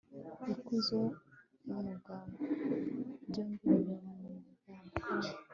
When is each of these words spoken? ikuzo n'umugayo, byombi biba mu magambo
ikuzo 0.53 1.01
n'umugayo, 1.65 2.33
byombi 3.27 3.55
biba 3.69 3.95
mu 4.05 4.15
magambo 4.45 4.99